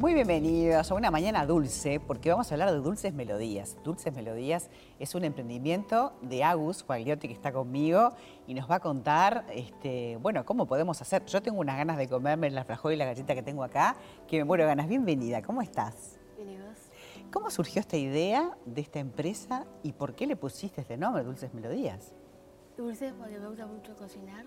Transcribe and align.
Muy 0.00 0.14
bienvenidos 0.14 0.90
a 0.90 0.94
una 0.94 1.10
mañana 1.10 1.44
dulce, 1.44 2.00
porque 2.00 2.30
vamos 2.30 2.50
a 2.50 2.54
hablar 2.54 2.72
de 2.72 2.78
Dulces 2.78 3.12
Melodías. 3.12 3.76
Dulces 3.84 4.14
Melodías 4.14 4.70
es 4.98 5.14
un 5.14 5.24
emprendimiento 5.24 6.14
de 6.22 6.42
Agus 6.42 6.82
Guagliotti 6.86 7.28
que 7.28 7.34
está 7.34 7.52
conmigo 7.52 8.14
y 8.46 8.54
nos 8.54 8.70
va 8.70 8.76
a 8.76 8.80
contar, 8.80 9.44
este, 9.52 10.16
bueno, 10.16 10.46
cómo 10.46 10.64
podemos 10.64 11.02
hacer. 11.02 11.26
Yo 11.26 11.42
tengo 11.42 11.60
unas 11.60 11.76
ganas 11.76 11.98
de 11.98 12.08
comerme 12.08 12.48
la 12.50 12.64
frajol 12.64 12.94
y 12.94 12.96
la 12.96 13.04
galleta 13.04 13.34
que 13.34 13.42
tengo 13.42 13.62
acá, 13.62 13.94
que 14.26 14.38
me 14.38 14.44
muero 14.44 14.64
de 14.64 14.68
ganas. 14.68 14.88
Bienvenida, 14.88 15.42
¿cómo 15.42 15.60
estás? 15.60 16.18
Bien. 16.38 16.64
¿Cómo 17.30 17.50
surgió 17.50 17.80
esta 17.80 17.98
idea 17.98 18.56
de 18.64 18.80
esta 18.80 19.00
empresa 19.00 19.66
y 19.82 19.92
por 19.92 20.14
qué 20.14 20.26
le 20.26 20.34
pusiste 20.34 20.80
este 20.80 20.96
nombre, 20.96 21.24
Dulces 21.24 21.52
Melodías? 21.52 22.14
Dulce 22.74 23.12
porque 23.18 23.38
me 23.38 23.48
gusta 23.48 23.66
mucho 23.66 23.94
cocinar 23.96 24.46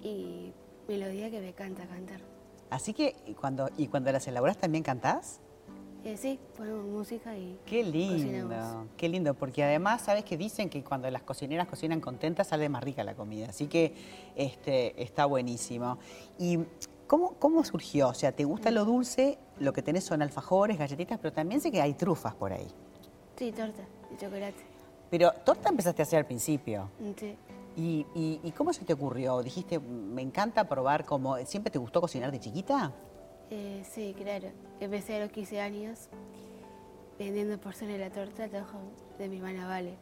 y 0.00 0.54
melodía 0.88 1.30
que 1.30 1.40
me 1.40 1.50
encanta 1.50 1.86
cantar. 1.86 2.22
Así 2.70 2.92
que 2.92 3.16
y 3.26 3.34
cuando, 3.34 3.68
y 3.76 3.88
cuando 3.88 4.10
las 4.12 4.26
elaboras 4.26 4.56
también 4.58 4.82
cantás. 4.84 5.40
Eh, 6.04 6.18
sí, 6.18 6.38
ponemos 6.56 6.84
música 6.84 7.34
y 7.36 7.58
Qué 7.64 7.82
lindo, 7.82 8.14
cocinamos. 8.48 8.86
qué 8.98 9.08
lindo, 9.08 9.32
porque 9.32 9.64
además 9.64 10.02
sabes 10.02 10.22
que 10.24 10.36
dicen 10.36 10.68
que 10.68 10.84
cuando 10.84 11.10
las 11.10 11.22
cocineras 11.22 11.66
cocinan 11.66 12.00
contentas 12.02 12.48
sale 12.48 12.68
más 12.68 12.84
rica 12.84 13.02
la 13.04 13.14
comida, 13.14 13.48
así 13.48 13.68
que 13.68 13.94
este, 14.36 15.02
está 15.02 15.24
buenísimo. 15.24 15.98
¿Y 16.38 16.58
cómo, 17.06 17.36
cómo 17.38 17.64
surgió? 17.64 18.08
O 18.08 18.14
sea, 18.14 18.32
¿te 18.32 18.44
gusta 18.44 18.70
lo 18.70 18.84
dulce? 18.84 19.38
Lo 19.58 19.72
que 19.72 19.80
tenés 19.80 20.04
son 20.04 20.20
alfajores, 20.20 20.76
galletitas, 20.78 21.18
pero 21.18 21.32
también 21.32 21.62
sé 21.62 21.70
que 21.72 21.80
hay 21.80 21.94
trufas 21.94 22.34
por 22.34 22.52
ahí. 22.52 22.68
Sí, 23.36 23.50
torta 23.52 23.82
de 24.10 24.16
chocolate. 24.18 24.62
Pero 25.10 25.32
torta 25.44 25.70
empezaste 25.70 26.02
a 26.02 26.04
hacer 26.04 26.18
al 26.18 26.26
principio. 26.26 26.90
Sí. 27.18 27.34
¿Y, 27.76 28.06
y- 28.14 28.40
y 28.42 28.50
cómo 28.52 28.72
se 28.72 28.84
te 28.84 28.92
ocurrió? 28.92 29.42
Dijiste, 29.42 29.78
me 29.80 30.22
encanta 30.22 30.68
probar 30.68 31.04
como... 31.04 31.36
¿Siempre 31.44 31.70
te 31.70 31.78
gustó 31.78 32.00
cocinar 32.00 32.30
de 32.30 32.38
chiquita? 32.40 32.92
Eh, 33.50 33.84
sí, 33.90 34.14
claro. 34.16 34.48
Empecé 34.80 35.16
a 35.16 35.20
los 35.20 35.30
15 35.32 35.60
años 35.60 36.08
vendiendo 37.18 37.58
porciones 37.58 37.98
de 37.98 38.04
la 38.08 38.10
torta 38.10 38.48
de 38.48 39.28
mi 39.28 39.36
hermana 39.36 39.66
Vale. 39.66 39.94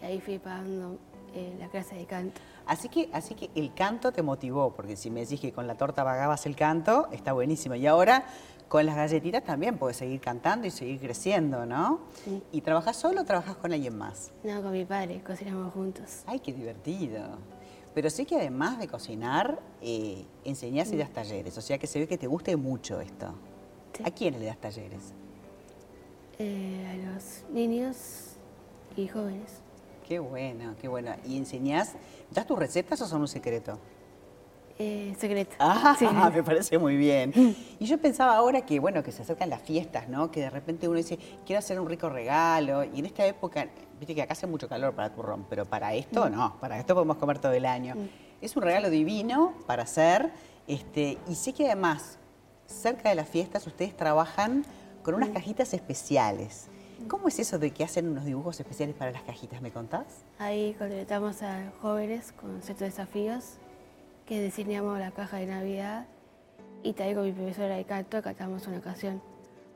Y 0.00 0.04
ahí 0.06 0.20
fui 0.20 0.38
pagando 0.38 0.98
eh, 1.34 1.56
la 1.58 1.68
clase 1.68 1.94
de 1.94 2.06
canto. 2.06 2.40
Así 2.66 2.88
que, 2.88 3.08
así 3.12 3.34
que 3.34 3.50
el 3.54 3.74
canto 3.74 4.12
te 4.12 4.22
motivó, 4.22 4.72
porque 4.72 4.96
si 4.96 5.10
me 5.10 5.20
decís 5.20 5.40
que 5.40 5.52
con 5.52 5.66
la 5.66 5.76
torta 5.76 6.04
pagabas 6.04 6.46
el 6.46 6.56
canto, 6.56 7.08
está 7.12 7.32
buenísimo. 7.32 7.74
Y 7.74 7.86
ahora 7.86 8.24
con 8.68 8.86
las 8.86 8.94
galletitas 8.94 9.42
también 9.42 9.78
puedes 9.78 9.96
seguir 9.96 10.20
cantando 10.20 10.66
y 10.66 10.70
seguir 10.70 11.00
creciendo, 11.00 11.66
¿no? 11.66 12.00
Sí. 12.24 12.40
¿Y 12.52 12.60
trabajas 12.60 12.96
solo 12.96 13.22
o 13.22 13.24
trabajas 13.24 13.56
con 13.56 13.72
alguien 13.72 13.98
más? 13.98 14.30
No, 14.44 14.62
con 14.62 14.70
mi 14.72 14.84
padre, 14.84 15.20
cocinamos 15.26 15.72
juntos. 15.72 16.22
¡Ay, 16.26 16.38
qué 16.38 16.52
divertido! 16.52 17.24
Pero 17.94 18.08
sé 18.10 18.24
que 18.24 18.36
además 18.36 18.78
de 18.78 18.86
cocinar, 18.86 19.58
eh, 19.82 20.24
enseñás 20.44 20.92
y 20.92 20.96
das 20.96 21.10
talleres, 21.10 21.58
o 21.58 21.60
sea 21.60 21.78
que 21.78 21.88
se 21.88 21.98
ve 21.98 22.06
que 22.06 22.16
te 22.16 22.28
gusta 22.28 22.56
mucho 22.56 23.00
esto. 23.00 23.34
Sí. 23.96 24.04
¿A 24.06 24.10
quiénes 24.12 24.40
le 24.40 24.46
das 24.46 24.58
talleres? 24.58 25.12
Eh, 26.38 26.86
a 26.88 27.12
los 27.12 27.44
niños 27.52 28.36
y 28.96 29.08
jóvenes. 29.08 29.62
Qué 30.10 30.18
bueno, 30.18 30.74
qué 30.80 30.88
bueno. 30.88 31.12
¿Y 31.24 31.36
enseñás, 31.36 31.92
das 32.32 32.44
tus 32.44 32.58
recetas 32.58 33.00
o 33.00 33.06
son 33.06 33.20
un 33.20 33.28
secreto? 33.28 33.78
Eh, 34.76 35.14
secreto. 35.16 35.54
Ah, 35.60 35.94
Sí. 36.00 36.04
me 36.34 36.42
parece 36.42 36.78
muy 36.78 36.96
bien. 36.96 37.32
Y 37.78 37.86
yo 37.86 37.96
pensaba 37.96 38.34
ahora 38.34 38.66
que, 38.66 38.80
bueno, 38.80 39.04
que 39.04 39.12
se 39.12 39.22
acercan 39.22 39.48
las 39.50 39.62
fiestas, 39.62 40.08
¿no? 40.08 40.32
Que 40.32 40.40
de 40.40 40.50
repente 40.50 40.88
uno 40.88 40.96
dice, 40.96 41.16
quiero 41.46 41.60
hacer 41.60 41.78
un 41.78 41.88
rico 41.88 42.08
regalo. 42.08 42.82
Y 42.82 42.98
en 42.98 43.06
esta 43.06 43.24
época, 43.24 43.68
viste 44.00 44.16
que 44.16 44.22
acá 44.22 44.32
hace 44.32 44.48
mucho 44.48 44.68
calor 44.68 44.94
para 44.94 45.14
turrón, 45.14 45.46
pero 45.48 45.64
para 45.64 45.94
esto 45.94 46.28
no, 46.28 46.56
para 46.58 46.80
esto 46.80 46.94
podemos 46.94 47.16
comer 47.16 47.38
todo 47.38 47.52
el 47.52 47.64
año. 47.64 47.94
Es 48.40 48.56
un 48.56 48.62
regalo 48.64 48.90
divino 48.90 49.54
para 49.68 49.84
hacer. 49.84 50.32
Este, 50.66 51.18
y 51.28 51.36
sé 51.36 51.52
que 51.52 51.66
además, 51.66 52.18
cerca 52.66 53.10
de 53.10 53.14
las 53.14 53.28
fiestas, 53.28 53.64
ustedes 53.64 53.96
trabajan 53.96 54.64
con 55.04 55.14
unas 55.14 55.28
cajitas 55.28 55.72
especiales. 55.72 56.69
¿Cómo 57.08 57.28
es 57.28 57.38
eso 57.38 57.58
de 57.58 57.70
que 57.72 57.84
hacen 57.84 58.08
unos 58.08 58.24
dibujos 58.24 58.60
especiales 58.60 58.94
para 58.94 59.10
las 59.10 59.22
cajitas? 59.22 59.60
¿Me 59.62 59.70
contás? 59.70 60.04
Ahí 60.38 60.74
contratamos 60.78 61.42
a 61.42 61.72
jóvenes 61.80 62.32
con 62.32 62.62
ciertos 62.62 62.86
desafíos 62.88 63.44
que 64.26 64.40
diseñamos 64.42 64.98
la 64.98 65.10
caja 65.10 65.38
de 65.38 65.46
Navidad 65.46 66.06
y 66.82 66.92
también 66.92 67.16
con 67.16 67.24
mi 67.26 67.32
profesora 67.32 67.76
de 67.76 67.84
canto 67.84 68.22
cantamos 68.22 68.66
una 68.66 68.80
canción. 68.80 69.20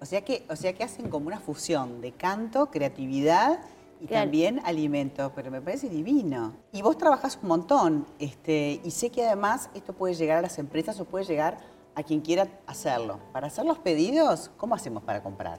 O 0.00 0.06
sea 0.06 0.22
que, 0.22 0.44
o 0.48 0.56
sea 0.56 0.72
que 0.74 0.84
hacen 0.84 1.08
como 1.08 1.26
una 1.26 1.40
fusión 1.40 2.00
de 2.00 2.12
canto, 2.12 2.66
creatividad 2.70 3.58
y 4.00 4.06
Claro. 4.06 4.24
también 4.24 4.60
alimento, 4.64 5.32
pero 5.34 5.50
me 5.50 5.60
parece 5.62 5.88
divino. 5.88 6.52
Y 6.72 6.82
vos 6.82 6.98
trabajás 6.98 7.38
un 7.40 7.48
montón, 7.48 8.06
este, 8.18 8.80
y 8.84 8.90
sé 8.90 9.10
que 9.10 9.24
además 9.24 9.70
esto 9.74 9.92
puede 9.92 10.14
llegar 10.14 10.38
a 10.38 10.42
las 10.42 10.58
empresas 10.58 11.00
o 11.00 11.04
puede 11.04 11.24
llegar 11.24 11.58
a 11.94 12.02
quien 12.02 12.20
quiera 12.20 12.48
hacerlo. 12.66 13.18
Para 13.32 13.46
hacer 13.46 13.64
los 13.64 13.78
pedidos, 13.78 14.50
¿cómo 14.58 14.74
hacemos 14.74 15.02
para 15.04 15.22
comprar? 15.22 15.58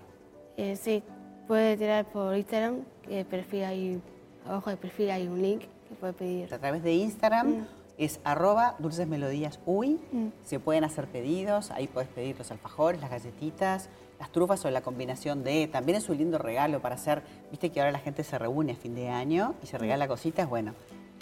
Eh, 0.57 0.75
sí, 0.75 1.03
puede 1.47 1.77
tirar 1.77 2.05
por 2.05 2.35
Instagram, 2.35 2.81
que 3.07 3.21
el 3.21 3.25
perfil 3.25 3.63
hay, 3.63 4.01
abajo 4.45 4.69
del 4.69 4.79
perfil 4.79 5.11
hay 5.11 5.27
un 5.27 5.41
link 5.41 5.61
que 5.61 5.95
puede 5.99 6.13
pedir. 6.13 6.53
A 6.53 6.57
través 6.57 6.83
de 6.83 6.93
Instagram 6.93 7.67
es 7.97 8.19
arroba 8.23 8.75
dulcesmelodíasuy. 8.79 9.99
Mm. 10.11 10.27
Se 10.43 10.59
pueden 10.59 10.83
hacer 10.83 11.07
pedidos, 11.07 11.71
ahí 11.71 11.87
puedes 11.87 12.09
pedir 12.09 12.37
los 12.37 12.51
alfajores, 12.51 12.99
las 13.01 13.09
galletitas, 13.09 13.89
las 14.19 14.31
trufas 14.31 14.63
o 14.65 14.71
la 14.71 14.81
combinación 14.81 15.43
de. 15.43 15.67
También 15.67 15.97
es 15.97 16.09
un 16.09 16.17
lindo 16.17 16.37
regalo 16.37 16.81
para 16.81 16.95
hacer. 16.95 17.21
Viste 17.51 17.69
que 17.69 17.79
ahora 17.79 17.91
la 17.91 17.99
gente 17.99 18.23
se 18.23 18.37
reúne 18.37 18.73
a 18.73 18.75
fin 18.75 18.95
de 18.95 19.09
año 19.09 19.55
y 19.63 19.67
se 19.67 19.77
regala 19.77 20.07
cositas. 20.07 20.49
Bueno, 20.49 20.73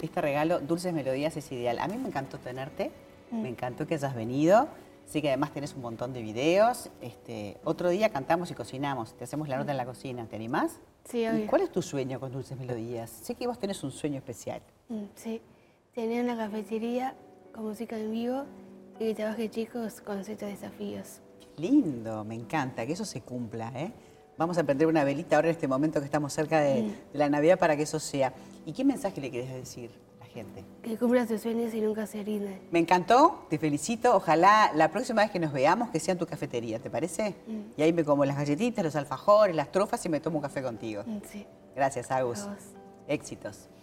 este 0.04 0.20
regalo, 0.20 0.60
Dulces 0.60 0.92
Melodías, 0.92 1.36
es 1.36 1.50
ideal. 1.50 1.78
A 1.78 1.88
mí 1.88 1.96
me 1.96 2.08
encantó 2.08 2.38
tenerte, 2.38 2.90
me 3.30 3.48
encantó 3.48 3.86
que 3.86 3.94
hayas 3.94 4.14
venido. 4.14 4.68
Sé 5.06 5.22
que 5.22 5.28
además 5.28 5.52
tenés 5.52 5.74
un 5.74 5.82
montón 5.82 6.12
de 6.12 6.22
videos. 6.22 6.90
Este, 7.00 7.58
otro 7.64 7.88
día 7.90 8.08
cantamos 8.08 8.50
y 8.50 8.54
cocinamos. 8.54 9.14
Te 9.14 9.24
hacemos 9.24 9.48
la 9.48 9.56
nota 9.58 9.70
en 9.72 9.76
la 9.76 9.84
cocina. 9.86 10.26
¿Te 10.26 10.36
animás? 10.36 10.80
Sí, 11.04 11.20
¿Y 11.22 11.28
obvio. 11.28 11.46
cuál 11.46 11.62
es 11.62 11.70
tu 11.70 11.82
sueño 11.82 12.18
con 12.18 12.32
Dulces 12.32 12.58
Melodías? 12.58 13.10
Sé 13.10 13.34
que 13.34 13.46
vos 13.46 13.58
tenés 13.58 13.82
un 13.84 13.90
sueño 13.92 14.16
especial. 14.16 14.62
Mm, 14.88 15.04
sí, 15.14 15.40
tener 15.94 16.24
una 16.24 16.36
cafetería 16.36 17.14
con 17.54 17.64
música 17.64 17.98
en 17.98 18.10
vivo 18.10 18.44
y 18.98 19.04
que 19.08 19.14
trabaje 19.14 19.50
chicos 19.50 20.00
con 20.00 20.24
ciertos 20.24 20.48
desafíos. 20.48 21.20
Lindo, 21.56 22.24
me 22.24 22.34
encanta, 22.34 22.84
que 22.86 22.94
eso 22.94 23.04
se 23.04 23.20
cumpla, 23.20 23.70
¿eh? 23.76 23.92
Vamos 24.36 24.58
a 24.58 24.64
prender 24.64 24.88
una 24.88 25.04
velita 25.04 25.36
ahora 25.36 25.48
en 25.48 25.52
este 25.54 25.68
momento 25.68 26.00
que 26.00 26.06
estamos 26.06 26.32
cerca 26.32 26.58
de, 26.60 26.82
de 26.82 27.18
la 27.18 27.28
Navidad 27.28 27.56
para 27.58 27.76
que 27.76 27.84
eso 27.84 28.00
sea. 28.00 28.32
¿Y 28.66 28.72
qué 28.72 28.84
mensaje 28.84 29.20
le 29.20 29.30
querés 29.30 29.52
decir 29.52 29.90
gente? 30.34 30.64
Que 30.82 30.98
cumplan 30.98 31.26
sus 31.28 31.40
sueños 31.40 31.72
y 31.72 31.80
nunca 31.80 32.06
se 32.06 32.22
rindan. 32.22 32.58
Me 32.70 32.80
encantó, 32.80 33.46
te 33.48 33.58
felicito. 33.58 34.14
Ojalá 34.16 34.72
la 34.74 34.90
próxima 34.90 35.22
vez 35.22 35.30
que 35.30 35.38
nos 35.38 35.52
veamos 35.52 35.90
que 35.90 36.00
sea 36.00 36.12
en 36.12 36.18
tu 36.18 36.26
cafetería, 36.26 36.78
¿te 36.80 36.90
parece? 36.90 37.34
Y 37.76 37.82
ahí 37.82 37.92
me 37.92 38.04
como 38.04 38.24
las 38.24 38.36
galletitas, 38.36 38.84
los 38.84 38.96
alfajores, 38.96 39.54
las 39.54 39.70
trufas 39.72 40.04
y 40.04 40.08
me 40.08 40.20
tomo 40.20 40.38
un 40.38 40.42
café 40.42 40.62
contigo. 40.62 41.02
Mm, 41.06 41.18
Sí, 41.30 41.46
Gracias, 41.76 42.10
Agus. 42.10 42.40
a 42.42 42.48
vos. 42.50 42.58
Éxitos. 43.08 43.68